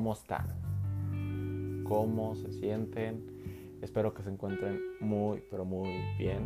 [0.00, 0.46] ¿Cómo están?
[1.84, 3.76] ¿Cómo se sienten?
[3.82, 6.40] Espero que se encuentren muy, pero muy bien.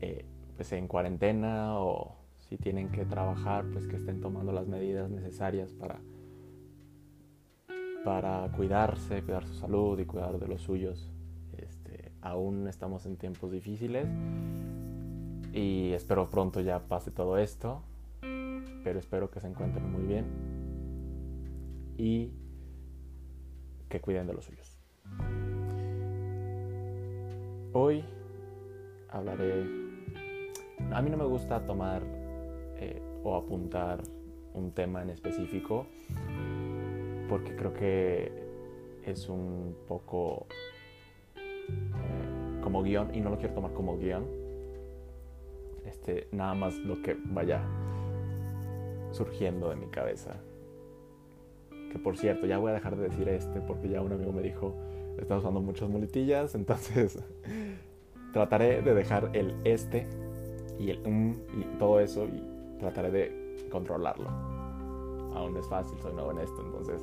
[0.00, 0.24] Eh,
[0.56, 2.16] pues en cuarentena o
[2.48, 6.00] si tienen que trabajar, pues que estén tomando las medidas necesarias para,
[8.04, 11.08] para cuidarse, cuidar su salud y cuidar de los suyos.
[11.56, 14.08] Este, aún estamos en tiempos difíciles
[15.52, 17.84] y espero pronto ya pase todo esto,
[18.82, 20.55] pero espero que se encuentren muy bien
[21.96, 22.32] y
[23.88, 24.78] que cuiden de los suyos.
[27.72, 28.04] Hoy
[29.10, 29.64] hablaré,
[30.92, 32.02] a mí no me gusta tomar
[32.76, 34.02] eh, o apuntar
[34.54, 35.86] un tema en específico
[37.28, 38.32] porque creo que
[39.04, 40.46] es un poco
[41.36, 44.26] eh, como guion y no lo quiero tomar como guion.
[45.84, 47.62] Este, nada más lo que vaya
[49.12, 50.40] surgiendo de mi cabeza.
[51.98, 54.74] Por cierto, ya voy a dejar de decir este porque ya un amigo me dijo,
[55.18, 57.18] estás usando muchas muletillas, entonces
[58.32, 60.06] trataré de dejar el este
[60.78, 64.28] y el um y todo eso y trataré de controlarlo.
[65.34, 67.02] Aún es fácil, soy nuevo en esto, entonces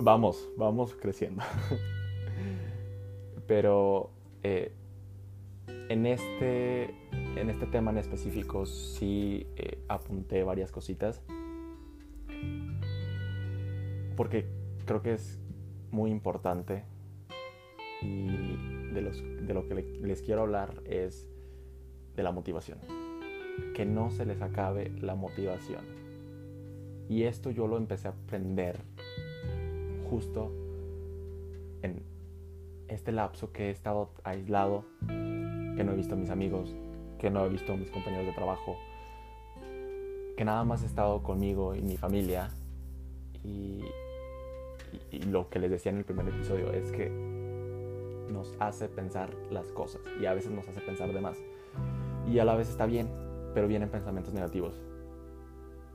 [0.00, 1.42] vamos, vamos creciendo.
[3.46, 4.10] Pero
[4.42, 4.72] eh,
[5.88, 11.22] en, este, en este tema en específico sí eh, apunté varias cositas.
[14.16, 14.46] Porque
[14.86, 15.40] creo que es
[15.90, 16.84] muy importante
[18.02, 18.26] y
[18.92, 21.28] de, los, de lo que les quiero hablar es
[22.16, 22.78] de la motivación
[23.74, 25.84] que no se les acabe la motivación.
[27.08, 28.80] Y esto yo lo empecé a aprender
[30.08, 30.50] justo
[31.82, 32.02] en
[32.88, 36.74] este lapso que he estado aislado, que no he visto a mis amigos,
[37.18, 38.76] que no he visto a mis compañeros de trabajo,
[40.36, 42.50] que nada más he estado conmigo y mi familia.
[43.42, 43.84] Y,
[45.10, 47.10] y, lo que les decía en el primer episodio es que
[48.30, 51.42] nos hace pensar las cosas y a veces nos hace pensar de más.
[52.26, 53.08] Y a la vez está bien,
[53.54, 54.80] pero vienen pensamientos negativos.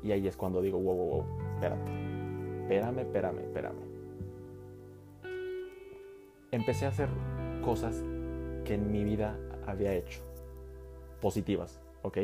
[0.03, 1.91] Y ahí es cuando digo, wow, wow, wow, espérate,
[2.61, 3.89] espérame, espérame, espérame.
[6.51, 7.09] Empecé a hacer
[7.63, 8.03] cosas
[8.63, 9.37] que en mi vida
[9.67, 10.21] había hecho,
[11.21, 12.17] positivas, ¿ok?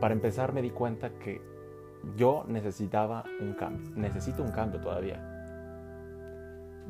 [0.00, 1.40] Para empezar me di cuenta que
[2.14, 5.20] yo necesitaba un cambio, necesito un cambio todavía.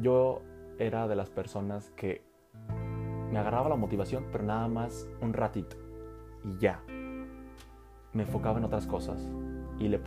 [0.01, 0.43] Yo
[0.79, 2.23] era de las personas que
[3.31, 5.77] me agarraba la motivación, pero nada más un ratito
[6.45, 6.83] y ya.
[8.13, 9.31] Me enfocaba en otras cosas
[9.79, 10.01] y le,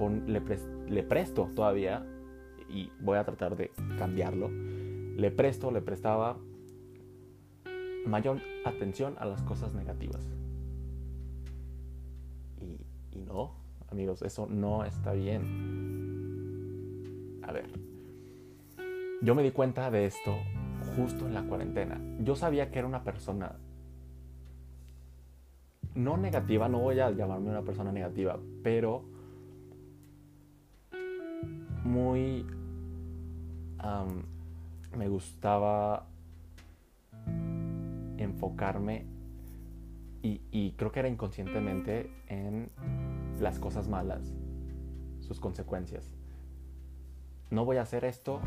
[0.87, 2.05] le, presto todavía,
[2.69, 6.37] y voy a tratar de cambiarlo, le presto, le prestaba
[8.05, 10.27] mayor atención a las cosas negativas.
[12.61, 13.58] Y, y no,
[13.91, 15.69] amigos, eso no está bien.
[17.43, 17.69] A ver,
[19.21, 20.35] yo me di cuenta de esto
[20.95, 21.99] justo en la cuarentena.
[22.19, 23.57] Yo sabía que era una persona
[25.95, 29.03] no negativa, no voy a llamarme una persona negativa, pero
[31.83, 32.45] muy
[34.97, 36.05] me gustaba
[38.17, 39.05] enfocarme
[40.21, 42.69] y, y, creo que era inconscientemente en
[43.41, 44.33] las cosas malas,
[45.19, 46.13] sus consecuencias.
[47.49, 48.39] No voy a hacer esto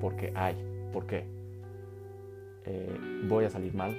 [0.00, 0.56] porque hay,
[0.92, 1.26] ¿por qué?
[2.64, 3.96] Eh, voy a salir mal,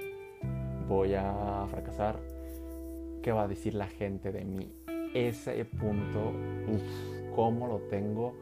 [0.87, 2.19] voy a fracasar,
[3.21, 4.71] ¿qué va a decir la gente de mí?
[5.13, 6.31] Ese punto,
[6.67, 8.35] uff, cómo lo tengo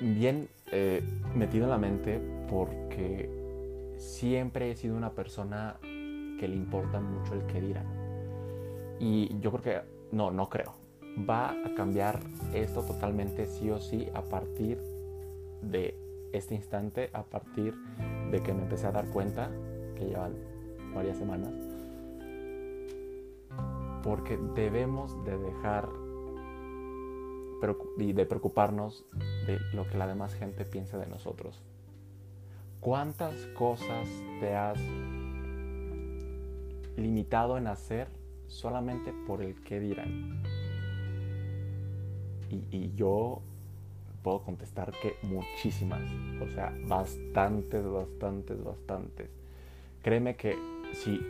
[0.00, 1.02] bien eh,
[1.34, 2.20] metido en la mente
[2.50, 8.05] porque siempre he sido una persona que le importa mucho el que dirán.
[8.98, 9.80] Y yo creo que,
[10.12, 10.74] no, no creo.
[11.28, 12.20] Va a cambiar
[12.52, 14.78] esto totalmente sí o sí a partir
[15.62, 15.94] de
[16.32, 17.74] este instante, a partir
[18.30, 19.50] de que me empecé a dar cuenta
[19.96, 20.34] que llevan
[20.94, 21.52] varias semanas,
[24.02, 25.88] porque debemos de dejar
[27.98, 29.04] y de preocuparnos
[29.46, 31.62] de lo que la demás gente piensa de nosotros.
[32.80, 34.06] ¿Cuántas cosas
[34.40, 34.78] te has
[36.96, 38.08] limitado en hacer
[38.46, 40.42] solamente por el que dirán?
[42.50, 43.42] Y, y yo
[44.22, 46.02] puedo contestar que muchísimas,
[46.42, 49.30] o sea, bastantes, bastantes, bastantes.
[50.02, 50.56] Créeme que
[50.92, 51.20] si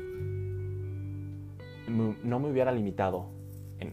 [1.89, 3.27] no me hubiera limitado
[3.81, 3.93] en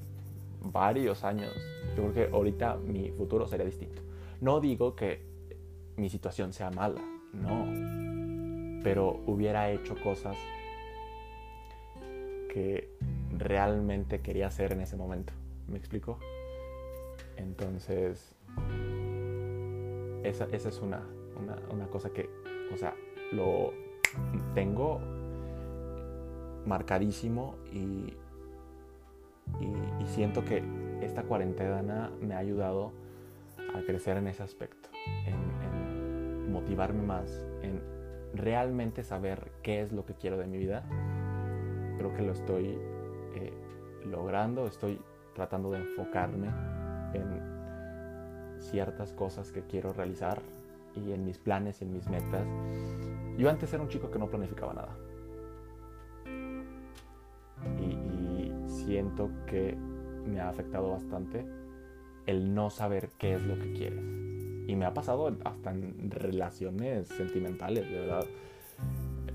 [0.71, 1.51] varios años,
[1.95, 4.01] yo creo que ahorita mi futuro sería distinto.
[4.41, 5.21] No digo que
[5.97, 7.01] mi situación sea mala,
[7.33, 10.37] no, pero hubiera hecho cosas
[12.53, 12.92] que
[13.43, 15.33] realmente quería hacer en ese momento.
[15.67, 16.19] ¿Me explico?
[17.37, 18.35] Entonces,
[20.23, 21.01] esa, esa es una,
[21.41, 22.29] una, una cosa que,
[22.73, 22.95] o sea,
[23.31, 23.71] lo
[24.53, 24.99] tengo
[26.65, 28.13] marcadísimo y,
[29.59, 30.63] y, siento que
[31.01, 32.91] esta cuarentena me ha ayudado
[33.75, 34.89] a crecer en ese aspecto,
[35.25, 37.81] en, motivarme más, en
[38.35, 40.83] realmente saber qué es lo que quiero de mi vida.
[41.97, 42.77] Creo que lo estoy
[44.05, 44.99] logrando, estoy
[45.33, 46.49] tratando de enfocarme
[47.13, 47.53] en
[48.59, 50.41] ciertas cosas que quiero realizar
[50.95, 52.45] y en mis planes y en mis metas.
[53.37, 54.95] Yo antes era un chico que no planificaba nada.
[57.79, 59.77] Y, siento que
[60.25, 61.45] me ha afectado bastante
[62.25, 64.03] el no saber qué es lo que quieres.
[64.67, 68.25] Y me ha pasado hasta en relaciones sentimentales, de verdad.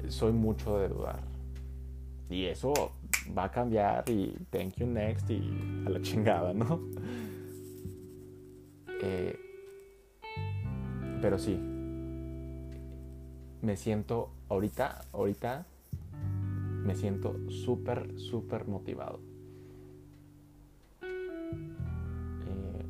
[0.09, 1.21] Soy mucho de dudar.
[2.31, 2.93] Y eso
[3.37, 5.43] va a cambiar y thank you next y
[5.87, 6.81] a la chingada, ¿no?
[9.01, 9.39] Eh,
[11.21, 11.57] pero sí,
[13.63, 15.67] me siento ahorita, ahorita
[16.85, 19.21] me siento súper, súper motivado.
[21.03, 22.85] Eh,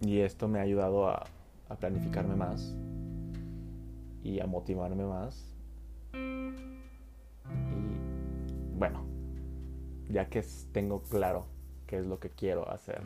[0.00, 1.26] y esto me ha ayudado a,
[1.68, 2.74] a, planificarme más
[4.22, 5.55] y a motivarme más.
[10.08, 11.46] Ya que tengo claro
[11.86, 13.02] qué es lo que quiero hacer,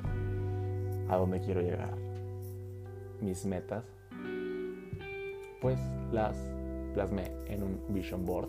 [1.09, 1.97] a dónde quiero llegar
[3.21, 3.85] mis metas,
[5.61, 5.79] pues
[6.13, 6.37] las
[6.95, 8.49] plasmé en un vision board.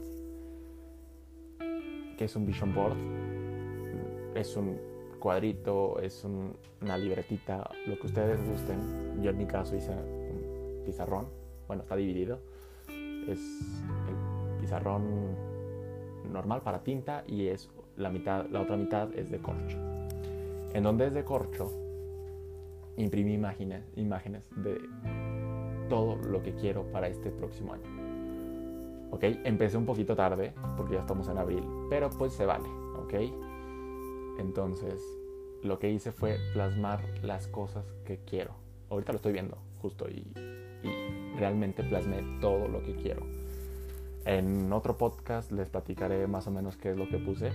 [2.18, 2.98] ¿Qué es un vision board?
[4.36, 4.78] Es un
[5.20, 9.22] cuadrito, es una libretita, lo que ustedes gusten.
[9.22, 11.28] Yo en mi caso hice un pizarrón,
[11.68, 12.40] bueno, está dividido.
[13.28, 13.40] Es
[14.08, 15.36] el pizarrón
[16.32, 17.70] normal para tinta y es
[18.02, 19.78] la otra mitad es de corcho.
[20.74, 21.72] En donde es de corcho,
[22.98, 24.80] imprimí imágenes, imágenes de
[25.90, 29.12] todo lo que quiero para este próximo año.
[29.12, 29.24] ¿Ok?
[29.44, 33.14] Empecé un poquito tarde porque ya estamos en abril, pero pues se vale, ¿ok?
[34.40, 35.04] Entonces,
[35.64, 38.52] lo que hice fue plasmar las cosas que quiero.
[38.90, 40.26] Ahorita lo estoy viendo, justo, y,
[40.84, 43.26] y realmente plasmé todo lo que quiero.
[44.24, 47.52] En otro podcast les platicaré más o menos qué es lo que puse,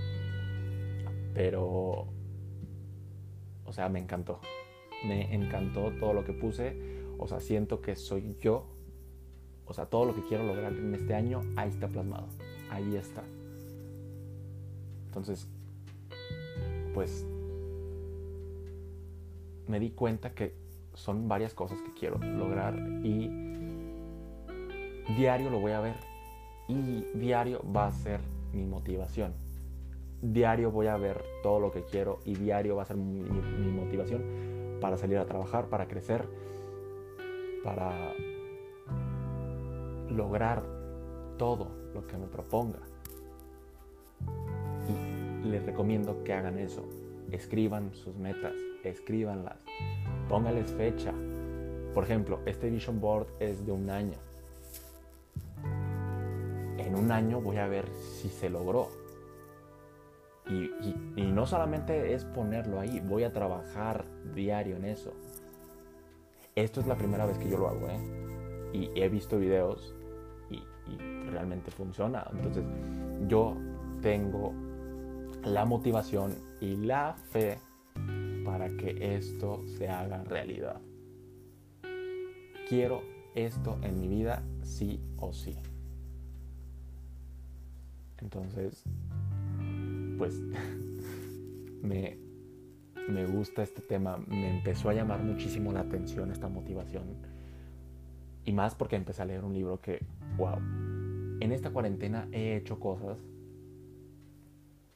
[1.36, 2.08] pero,
[3.64, 4.40] o sea, me encantó
[5.04, 6.76] me encantó todo lo que puse.
[7.18, 8.66] O sea, siento que soy yo.
[9.66, 12.28] O sea, todo lo que quiero lograr en este año, ahí está plasmado.
[12.70, 13.22] Ahí está.
[15.06, 15.48] Entonces,
[16.94, 17.26] pues
[19.66, 20.54] me di cuenta que
[20.94, 23.28] son varias cosas que quiero lograr y
[25.16, 25.96] diario lo voy a ver.
[26.68, 28.20] Y diario va a ser
[28.52, 29.45] mi motivación.
[30.22, 34.78] Diario voy a ver todo lo que quiero y diario va a ser mi, motivación
[34.80, 36.26] para salir a trabajar, para crecer,
[37.62, 38.12] para
[40.08, 40.62] lograr
[41.36, 42.78] todo lo que me proponga.
[45.44, 46.84] Y les recomiendo que hagan eso.
[47.30, 48.54] Escriban sus metas,
[48.84, 49.58] escríbanlas,
[50.28, 51.12] póngales fecha.
[51.92, 54.18] Por ejemplo, este vision board es de un año.
[56.78, 59.05] En un año voy a ver si se logró.
[60.48, 65.12] Y, no solamente es ponerlo ahí, voy a trabajar diario en eso.
[66.54, 68.70] Esto es la primera vez que yo lo hago, ¿eh?
[68.72, 69.94] Y he visto videos
[70.50, 70.62] y,
[71.30, 72.24] realmente funciona.
[72.32, 72.64] Entonces,
[73.26, 73.56] yo
[74.00, 74.54] tengo
[75.44, 77.58] la motivación y la fe
[78.44, 80.80] para que esto se haga realidad.
[82.68, 83.02] Quiero
[83.34, 85.56] esto en mi vida sí o sí.
[88.18, 88.84] Entonces,
[90.16, 90.40] pues
[91.82, 92.18] me,
[93.08, 97.04] me gusta este tema, me empezó a llamar muchísimo la atención esta motivación.
[98.44, 100.04] Y más porque empecé a leer un libro que,
[100.37, 100.58] wow,
[101.40, 103.18] en esta cuarentena he hecho cosas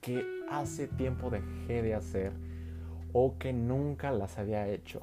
[0.01, 2.33] que hace tiempo dejé de hacer
[3.13, 5.03] o que nunca las había hecho.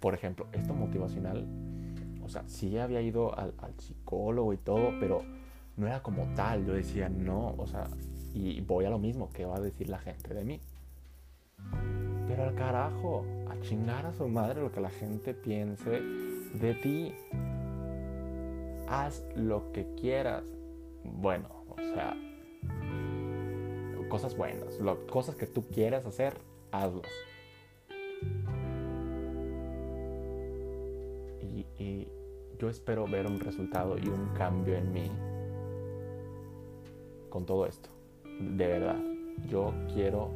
[0.00, 1.46] Por ejemplo, esto motivacional,
[2.22, 5.22] o sea, sí había ido al, al psicólogo y todo, pero
[5.76, 6.64] no era como tal.
[6.64, 7.88] Yo decía, no, o sea,
[8.38, 10.60] y voy a lo mismo, ¿qué va a decir la gente de mí?
[12.28, 16.00] Pero al carajo, a chingar a su madre lo que la gente piense
[16.54, 17.14] de ti.
[18.86, 20.44] Haz lo que quieras.
[21.02, 22.16] Bueno, o sea,
[24.08, 24.78] cosas buenas,
[25.10, 26.34] cosas que tú quieras hacer,
[26.70, 27.10] hazlas.
[31.80, 32.08] Y
[32.58, 35.10] yo espero ver un resultado y un cambio en mí
[37.30, 37.97] con todo esto
[38.38, 38.98] de verdad,
[39.48, 40.30] yo quiero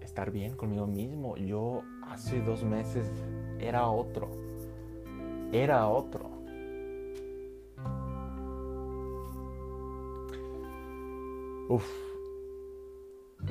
[0.00, 1.36] estar bien conmigo mismo.
[1.36, 3.10] Yo hace dos meses
[3.58, 4.28] era otro.
[5.52, 6.30] Era otro.
[11.68, 11.90] Uf.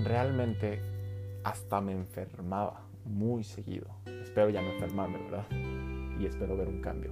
[0.03, 0.79] Realmente
[1.43, 3.87] hasta me enfermaba muy seguido.
[4.21, 5.47] Espero ya no enfermarme, ¿verdad?
[6.19, 7.11] Y espero ver un cambio.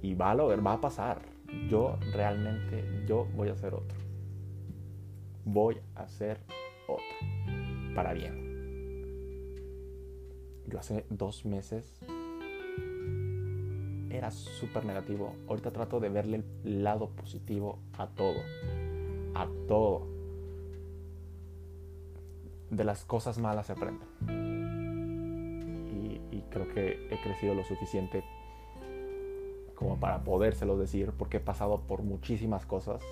[0.00, 1.31] Y va a ver, va a pasar.
[1.68, 3.98] Yo realmente, yo voy a ser otro.
[5.44, 6.38] Voy a ser
[6.86, 7.94] otro.
[7.94, 8.52] Para bien.
[10.66, 11.98] Yo hace dos meses
[14.10, 15.34] era súper negativo.
[15.48, 18.40] Ahorita trato de verle el lado positivo a todo.
[19.34, 20.12] A todo
[22.72, 24.08] de las cosas malas se aprenden.
[26.30, 28.24] Y, creo que he crecido lo suficiente
[29.82, 33.02] como para podérselo decir, porque he pasado por muchísimas cosas,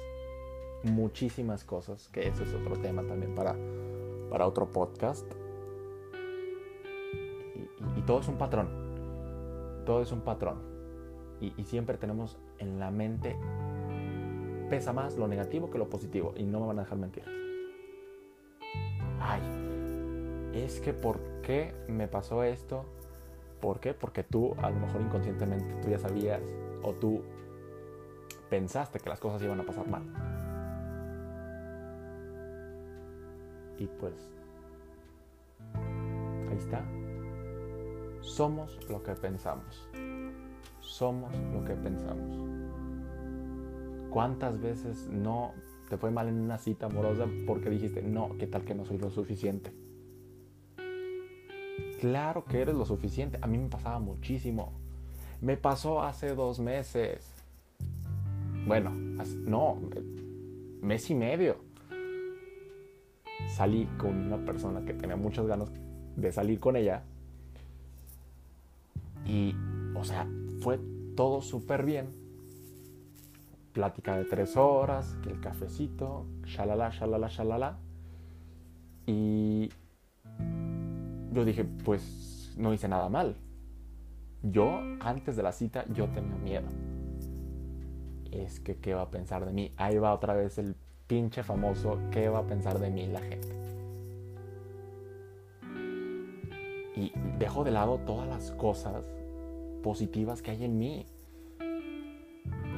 [0.84, 3.56] muchísimas cosas, que eso es otro tema también para,
[4.30, 5.26] para otro podcast.
[7.96, 8.68] Y, todo es un patrón,
[9.84, 10.58] todo es un patrón.
[11.40, 13.36] Y, y siempre tenemos en la mente,
[14.68, 17.24] pesa más lo negativo que lo positivo, y no me van a dejar mentir
[19.20, 19.42] ay,
[20.54, 22.84] es que ¿por qué me pasó esto?
[23.60, 23.94] ¿Por qué?
[23.94, 26.40] Porque tú, a lo mejor inconscientemente, tú ya sabías
[26.82, 27.22] o tú
[28.48, 30.02] pensaste que las cosas iban a pasar mal.
[33.78, 34.14] Y pues,
[36.50, 36.84] ahí está.
[38.20, 39.88] Somos lo que pensamos.
[40.80, 42.36] Somos lo que pensamos.
[44.10, 45.54] ¿Cuántas veces no
[45.88, 48.98] te fue mal en una cita amorosa porque dijiste, no, ¿qué tal que no soy
[48.98, 49.72] lo suficiente?
[52.00, 53.38] Claro que eres lo suficiente.
[53.42, 54.72] A mí me pasaba muchísimo.
[55.40, 57.30] Me pasó hace dos meses.
[58.66, 59.78] Bueno, no,
[60.80, 61.56] mes y medio.
[63.48, 65.70] Salí con una persona que tenía muchas ganas
[66.16, 67.02] de salir con ella.
[69.26, 69.54] Y,
[69.94, 70.26] o sea,
[70.60, 70.80] fue
[71.16, 72.20] todo súper bien
[73.72, 77.78] plática de tres horas, que el cafecito, shalala, shalala, shalala.
[79.06, 79.70] Y
[81.32, 83.36] yo dije, pues no hice nada mal.
[84.42, 86.68] Yo, antes de la cita, yo tenía miedo.
[88.30, 89.72] Es que, ¿qué va a pensar de mí?
[89.76, 93.48] Ahí va otra vez el pinche famoso, ¿qué va a pensar de mí la gente?
[96.96, 99.04] Y dejo de lado todas las cosas
[99.82, 101.06] positivas que hay en mí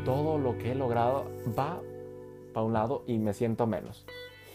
[0.04, 1.26] todo lo que he logrado
[1.58, 1.80] va
[2.52, 4.04] para un lado y me siento menos.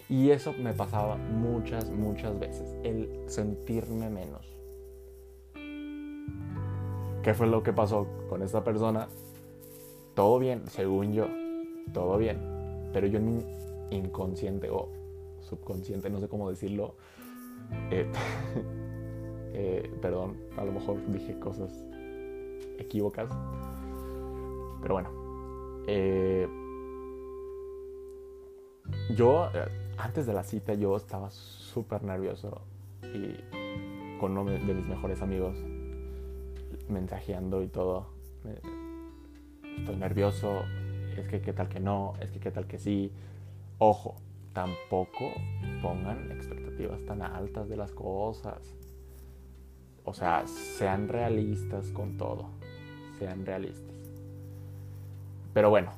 [0.09, 4.45] Y eso me pasaba muchas, muchas veces, el sentirme menos.
[7.23, 9.09] ¿Qué fue lo que pasó con esta persona?
[10.15, 11.27] Todo bien, según yo,
[11.93, 12.39] todo bien.
[12.93, 13.45] Pero yo en mi
[13.91, 14.89] inconsciente o
[15.41, 16.95] subconsciente, no sé cómo decirlo,
[17.91, 18.09] eh,
[19.53, 21.83] eh, perdón, a lo mejor dije cosas
[22.77, 23.29] equívocas.
[24.81, 25.09] Pero bueno,
[25.87, 26.47] eh,
[29.15, 29.49] yo,
[29.97, 32.61] antes de la cita, yo estaba súper nervioso
[33.03, 33.37] y
[34.19, 35.55] con uno de mis mejores amigos
[36.89, 38.07] mensajeando y todo.
[39.77, 40.63] Estoy nervioso,
[41.17, 43.11] es que qué tal que no, es que qué tal que sí.
[43.79, 44.15] Ojo,
[44.53, 45.31] tampoco
[45.81, 48.75] pongan expectativas tan altas de las cosas.
[50.03, 52.49] O sea, sean realistas con todo.
[53.19, 53.95] Sean realistas.
[55.53, 55.91] Pero bueno,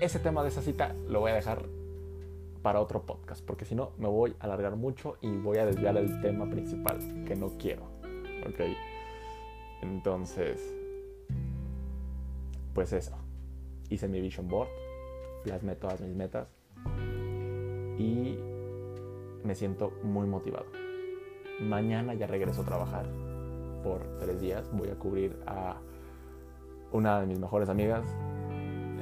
[0.00, 1.64] ese tema de esa cita lo voy a dejar
[2.62, 5.96] para otro podcast, porque si no me voy a alargar mucho y voy a desviar
[5.96, 7.84] el tema principal, que no quiero.
[8.46, 8.60] ¿Ok?
[9.82, 10.74] Entonces,
[12.74, 13.16] pues eso.
[13.88, 14.68] Hice mi vision board,
[15.42, 16.48] plasmé todas mis metas
[17.98, 18.38] y
[19.42, 20.66] me siento muy motivado.
[21.60, 23.06] Mañana ya regreso a trabajar
[23.82, 24.70] por tres días.
[24.72, 25.76] Voy a cubrir a
[26.92, 28.04] una de mis mejores amigas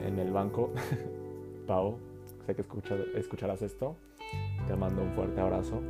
[0.05, 0.73] en el banco.
[1.67, 1.99] Pau,
[2.55, 2.65] que
[3.15, 3.97] escucharás esto.
[4.67, 5.81] Te mando un fuerte abrazo.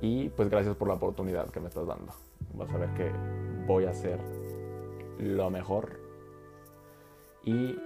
[0.00, 2.12] Y pues gracias por la oportunidad que me estás dando.
[2.54, 3.10] Vas a ver que
[3.66, 4.18] voy a hacer
[5.18, 6.00] lo mejor.
[7.44, 7.76] Y, y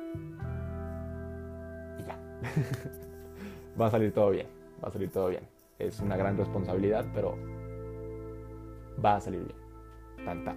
[2.07, 2.19] ya.
[3.81, 4.47] va a salir todo bien.
[4.83, 5.43] Va a salir todo bien.
[5.79, 7.37] Es una gran responsabilidad, pero
[9.05, 10.25] va a salir bien.
[10.25, 10.57] Tan tan.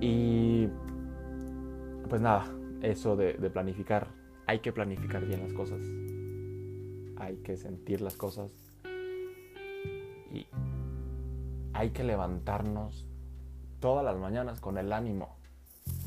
[0.00, 0.68] Y
[2.08, 2.46] pues nada,
[2.82, 4.08] eso de, planificar.
[4.48, 5.80] Hay que planificar bien las cosas.
[7.16, 8.52] Hay que sentir las cosas.
[10.32, 10.46] Y
[11.72, 13.06] hay que levantarnos
[13.80, 15.36] todas las mañanas con el ánimo.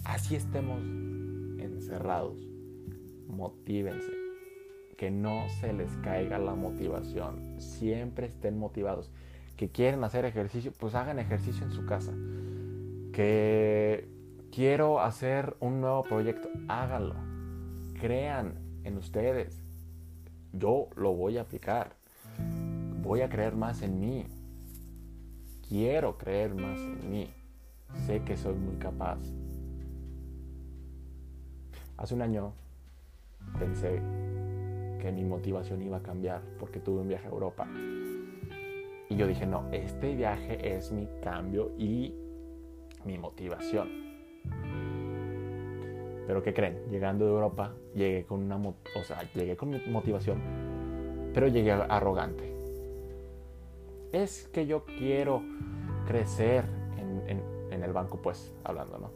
[0.05, 0.81] Así estemos
[1.59, 2.37] encerrados.
[3.27, 4.11] Motívense.
[4.97, 7.55] que no se les caiga la motivación.
[7.61, 9.11] Siempre estén motivados.
[9.55, 12.13] Que quieren hacer ejercicio, pues hagan ejercicio en su casa.
[13.13, 14.09] Que
[14.51, 17.28] quiero hacer un nuevo proyecto, háganlo.
[17.99, 18.53] Crean
[18.85, 19.61] en ustedes.
[20.53, 21.95] Yo lo voy a aplicar.
[23.01, 24.25] Voy a creer más en mí.
[25.67, 27.29] Quiero creer más en mí.
[28.05, 29.19] Sé que soy muy capaz.
[31.97, 32.53] Hace un año
[33.59, 34.01] pensé
[35.01, 37.67] que mi motivación iba a cambiar porque tuve un viaje a Europa.
[39.09, 42.13] Y yo dije, no, este viaje es mi cambio y
[43.03, 44.08] mi motivación.
[46.29, 46.77] Pero ¿qué creen?
[46.91, 50.39] Llegando de Europa, llegué con una, o sea, llegué con motivación,
[51.33, 52.55] pero llegué arrogante.
[54.11, 55.41] Es que yo quiero
[56.05, 56.65] crecer
[56.99, 59.11] en, en, el banco, pues, hablando, ¿no?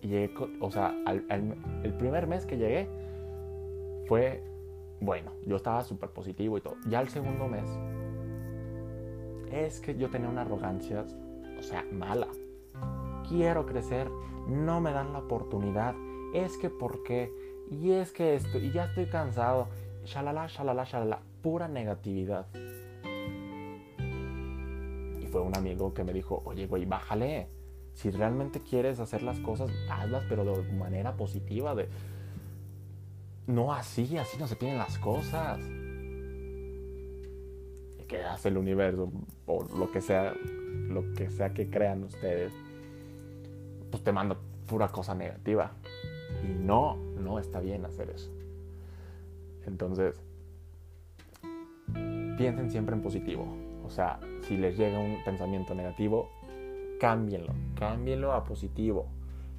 [0.00, 0.94] Y llegué, o sea,
[1.84, 2.88] el primer mes que llegué
[4.06, 4.42] fue
[5.02, 5.32] bueno.
[5.44, 6.76] Yo estaba súper positivo y todo.
[6.88, 7.68] Ya el segundo mes,
[9.52, 11.04] es que yo tenía una arrogancia,
[11.58, 12.28] o sea, mala.
[13.28, 14.08] Quiero crecer,
[14.46, 15.94] no me dan la oportunidad.
[16.34, 17.32] Es que por qué,
[17.70, 19.68] y es que esto, y ya estoy cansado.
[20.04, 22.46] Shalala, shalala, shalala, pura negatividad.
[25.20, 27.48] Y fue un amigo que me dijo, oye, güey, bájale.
[27.94, 31.88] Si realmente quieres hacer las cosas, hazlas, pero de manera positiva, de,
[33.48, 35.58] no así, así no se piden las cosas.
[38.06, 39.10] ¿Qué hace el universo?
[39.46, 40.32] O lo que sea,
[40.88, 42.52] lo que sea que crean ustedes.
[43.90, 45.72] Pues te manda pura cosa negativa.
[46.44, 48.30] Y no, no está bien hacer eso.
[49.66, 50.20] Entonces,
[52.36, 53.46] piensen siempre en positivo.
[53.84, 56.28] O sea, si les llega un pensamiento negativo,
[57.00, 59.06] cámbienlo, cámbienlo a positivo.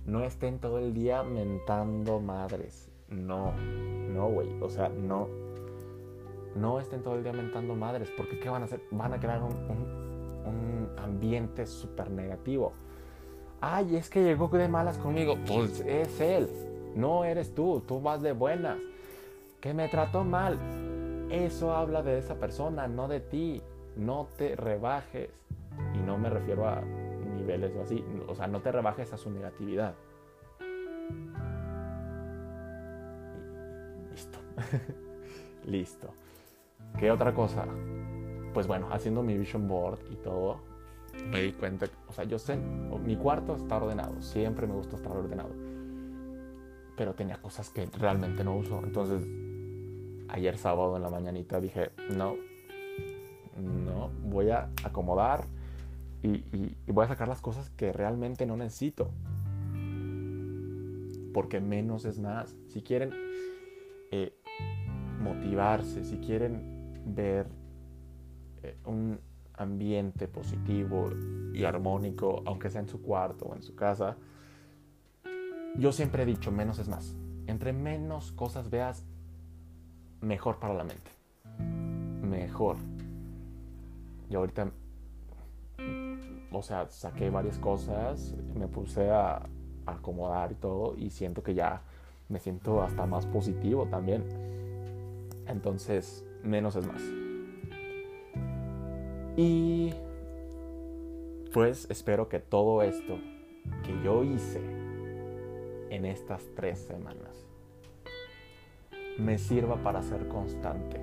[0.05, 2.89] No estén todo el día mentando madres.
[3.09, 4.50] No, no, güey.
[4.61, 5.27] O sea, no.
[6.55, 8.11] No estén todo el día mentando madres.
[8.15, 8.81] Porque ¿qué van a hacer?
[8.92, 12.74] Van a crear un, un, ambiente súper negativo.
[13.61, 15.35] Ay, es que llegó de malas conmigo.
[15.48, 16.50] Pues es él.
[17.00, 17.81] No eres tú.
[17.88, 18.77] Tú vas de buenas.
[19.62, 20.57] Que me trató mal.
[21.31, 23.62] Eso habla de esa persona, no de ti.
[23.96, 25.29] No te rebajes.
[25.96, 26.81] Y no me refiero a
[27.35, 28.03] niveles o así.
[28.27, 29.96] O sea, no te rebajes a su negatividad.
[35.66, 36.09] Listo.
[36.98, 37.66] ¿Qué otra cosa?
[38.53, 40.59] Pues bueno, haciendo mi vision board y todo,
[41.31, 45.16] me di cuenta, o sea, yo sé, mi cuarto está ordenado, siempre me gusta estar
[45.16, 45.50] ordenado,
[47.00, 48.81] pero tenía cosas que realmente no uso.
[48.83, 49.25] Entonces,
[50.27, 52.35] ayer sábado en la mañanita dije, no,
[53.57, 55.46] no, voy a acomodar
[56.22, 56.44] y,
[56.88, 59.12] voy a sacar las cosas que realmente no necesito.
[61.33, 62.57] Porque menos es más.
[62.68, 63.14] Si quieren,
[64.12, 64.33] eh,
[65.22, 67.48] motivarse, si quieren ver
[68.62, 69.22] eh, un
[69.53, 71.12] ambiente positivo
[71.53, 74.18] y armónico, aunque sea en su cuarto o en su casa,
[75.77, 77.16] yo siempre he dicho, menos es más.
[77.48, 79.05] Entre menos cosas veas,
[80.22, 81.12] mejor para la mente.
[82.22, 82.77] Mejor.
[84.29, 84.72] Y ahorita,
[86.51, 89.48] o sea, saqué varias cosas, me puse a,
[89.86, 91.82] acomodar y todo, y siento que ya
[92.27, 94.24] me siento hasta más positivo también.
[95.48, 97.01] Entonces, menos es más.
[99.36, 99.94] Y
[101.53, 103.18] pues espero que todo esto
[103.84, 104.78] que yo hice
[105.90, 107.46] en estas tres semanas
[109.18, 111.00] me sirva para ser constante,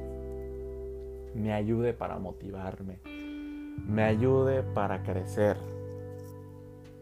[1.34, 2.98] me ayude para motivarme,
[3.86, 5.58] me ayude para crecer.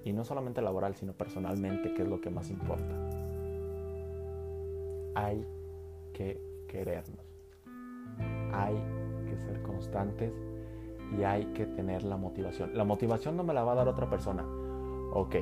[0.04, 2.94] Y no solamente laboral, sino personalmente, que es lo que más importa.
[5.14, 5.46] Hay
[6.12, 7.34] que querernos
[8.54, 8.76] hay
[9.28, 10.32] que ser constantes
[11.18, 12.70] y hay que tener la motivación.
[12.74, 14.44] La motivación no me la va a dar otra persona.
[15.12, 15.36] Ok,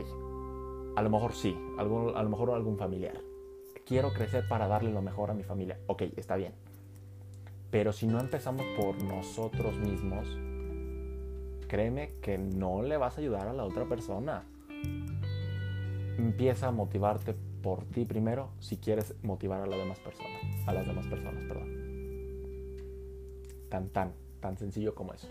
[0.96, 3.18] a lo mejor sí, a lo mejor algún familiar.
[3.86, 5.78] Quiero crecer para darle lo mejor a mi familia.
[5.86, 6.54] Ok, está bien.
[7.70, 10.28] Pero si no empezamos por nosotros mismos,
[11.68, 14.44] créeme que no le vas a ayudar a la otra persona.
[16.18, 20.86] Empieza a motivarte por ti primero si quieres motivar a las demás personas, a las
[20.86, 21.82] demás personas, perdón
[23.72, 25.28] tan, tan, tan sencillo como eso.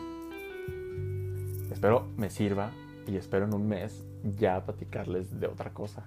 [1.71, 2.71] Espero me sirva
[3.07, 4.05] y espero en un mes
[4.37, 6.05] ya platicarles de otra cosa,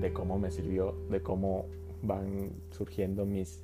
[0.00, 1.66] de cómo me sirvió, de cómo
[2.02, 3.62] van surgiendo mis,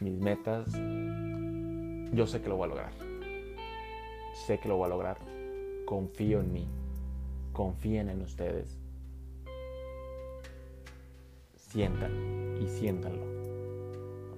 [0.00, 0.72] mis metas.
[2.12, 2.92] Yo sé que lo voy a lograr.
[4.46, 5.18] Sé que lo voy a lograr.
[5.84, 6.66] Confío en mí.
[7.52, 8.78] Confíen en ustedes.
[11.56, 13.24] Sientan y siéntanlo.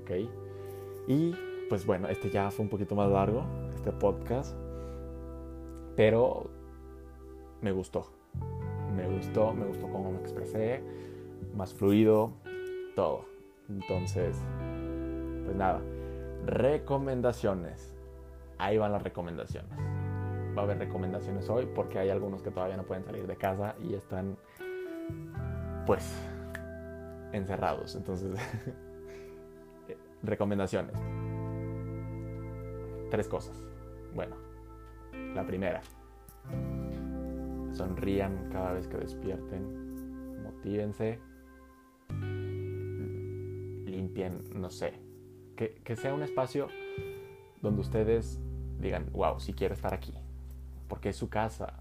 [0.00, 0.10] ¿Ok?
[1.08, 1.34] Y
[1.68, 4.56] pues bueno, este ya fue un poquito más largo, este podcast,
[5.96, 6.50] pero
[7.60, 8.10] me gustó.
[8.94, 10.82] Me gustó, me gustó cómo me expresé,
[11.54, 12.32] más fluido,
[12.96, 13.24] todo.
[13.68, 14.36] Entonces,
[15.44, 15.80] pues nada,
[16.46, 17.94] recomendaciones.
[18.58, 19.70] Ahí van las recomendaciones.
[20.56, 23.76] Va a haber recomendaciones hoy porque hay algunos que todavía no pueden salir de casa
[23.80, 24.36] y están,
[25.86, 26.12] pues,
[27.32, 27.94] encerrados.
[27.94, 28.36] Entonces,
[30.22, 30.96] recomendaciones.
[33.10, 33.62] Tres cosas.
[34.14, 34.36] Bueno,
[35.34, 35.80] la primera.
[37.78, 40.42] Sonrían cada vez que despierten.
[40.42, 41.20] Motívense.
[43.86, 44.94] Limpien, no sé.
[45.54, 46.66] Que, que sea un espacio
[47.62, 48.40] donde ustedes
[48.80, 50.12] digan, wow, si quiero estar aquí.
[50.88, 51.80] Porque es su casa.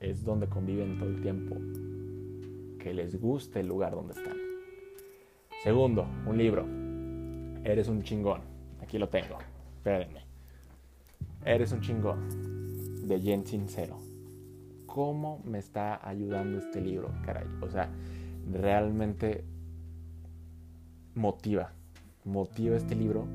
[0.00, 1.56] Es donde conviven todo el tiempo.
[2.78, 4.36] Que les guste el lugar donde están.
[5.62, 6.66] Segundo, un libro.
[7.64, 8.42] Eres un chingón.
[8.82, 9.38] Aquí lo tengo.
[9.78, 10.20] Espérenme.
[11.42, 13.08] Eres un chingón.
[13.08, 14.13] De Jen Sincero.
[14.94, 17.48] ¿Cómo me está ayudando este libro, caray?
[17.60, 17.88] O sea,
[18.52, 19.44] realmente
[21.14, 21.72] motiva.
[22.24, 23.26] Motiva este libro.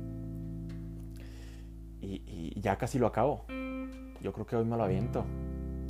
[2.02, 3.44] Y, ya casi lo acabo.
[4.22, 5.26] Yo creo que hoy me lo aviento.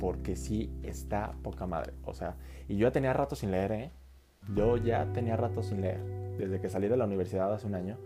[0.00, 1.92] Porque sí está poca madre.
[2.04, 2.34] O sea,
[2.66, 3.90] y yo ya tenía rato sin leer, ¿eh?
[4.56, 6.00] Yo ya tenía rato sin leer.
[6.36, 7.96] Desde que salí de la universidad hace un año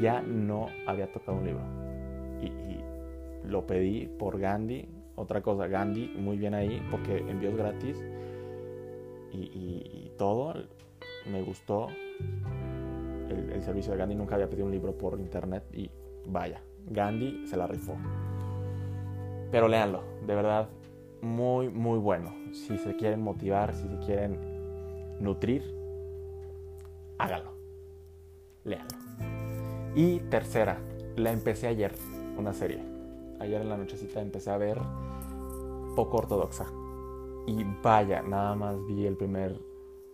[0.00, 1.62] ya no había tocado un libro.
[2.42, 2.84] Y,
[3.48, 4.88] lo pedí por Gandhi.
[5.16, 8.02] Otra cosa, Gandhi, muy bien ahí, porque envíos gratis
[9.32, 10.54] y, todo.
[11.30, 11.88] Me gustó
[13.28, 14.14] el, servicio de Gandhi.
[14.14, 15.90] Nunca había pedido un libro por internet y
[16.26, 17.96] vaya, Gandhi se la rifó.
[19.50, 20.68] Pero léanlo, de verdad,
[21.22, 22.34] muy, muy bueno.
[22.52, 24.38] Si se quieren motivar, si se quieren
[25.20, 25.62] nutrir,
[27.18, 27.52] háganlo.
[28.64, 28.96] Léanlo.
[29.94, 30.78] Y tercera,
[31.16, 31.92] la empecé ayer,
[32.36, 32.93] una serie.
[33.40, 34.80] Ayer en la nochecita empecé a ver
[35.96, 36.66] poco ortodoxa.
[37.46, 39.60] Y vaya, nada más vi el primer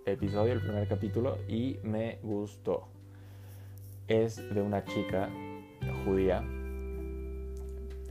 [0.05, 2.89] episodio, el primer capítulo y me gustó.
[4.09, 5.29] Es de una chica
[6.05, 6.43] judía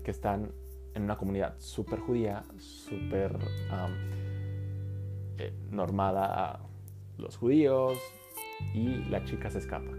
[0.03, 0.51] que están
[0.93, 3.37] en una comunidad súper judía, súper
[5.37, 6.59] eh, normada a
[7.17, 7.97] los judíos
[8.73, 9.91] y la chica se escapa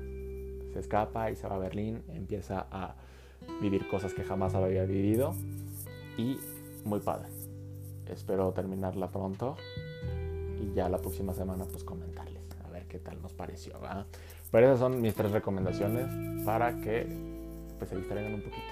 [0.72, 2.94] se escapa y se va a Berlín, empieza a
[3.60, 5.34] vivir cosas que jamás había vivido
[6.16, 6.38] y
[6.84, 7.28] muy padre.
[8.06, 9.56] Espero terminarla pronto
[10.60, 13.74] y ya la próxima semana pues comentarles a ver qué tal nos pareció.
[14.50, 17.06] Pero esas son mis tres recomendaciones para que
[17.78, 18.66] pues se distraigan un poquito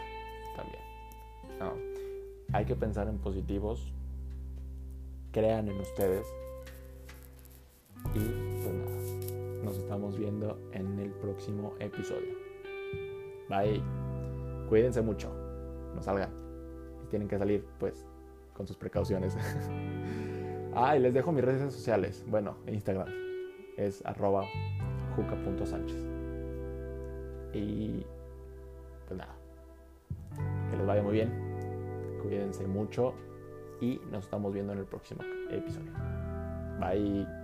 [0.57, 0.88] también.
[2.52, 3.92] Hay que pensar en positivos,
[5.33, 6.26] crean en ustedes
[8.14, 8.18] y
[8.62, 8.98] pues nada
[9.64, 12.35] nos estamos viendo en el próximo episodio.
[13.48, 13.97] Bye.
[14.68, 15.33] Cuídense mucho.
[15.94, 16.31] No salgan.
[17.11, 18.07] Tienen que salir, pues
[18.54, 19.37] con sus precauciones.
[20.74, 22.24] ah, y les dejo mis redes sociales.
[22.28, 23.09] Bueno, Instagram
[23.76, 24.44] es arroba
[25.16, 26.04] juca.sánchez.
[27.54, 28.04] Y
[29.07, 29.35] pues nada.
[30.70, 31.33] Que les vaya muy bien.
[32.22, 33.14] Cuídense mucho.
[33.81, 35.92] Y nos estamos viendo en el próximo episodio.
[36.81, 37.38] Bye.